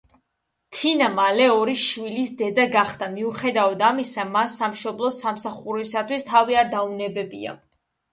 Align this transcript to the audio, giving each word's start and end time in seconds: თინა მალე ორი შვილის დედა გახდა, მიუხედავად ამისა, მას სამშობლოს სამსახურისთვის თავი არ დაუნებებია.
თინა 0.75 1.07
მალე 1.17 1.43
ორი 1.55 1.73
შვილის 1.81 2.31
დედა 2.39 2.65
გახდა, 2.75 3.09
მიუხედავად 3.15 3.83
ამისა, 3.89 4.25
მას 4.37 4.55
სამშობლოს 4.63 5.19
სამსახურისთვის 5.27 6.27
თავი 6.31 6.59
არ 6.63 6.73
დაუნებებია. 6.73 7.55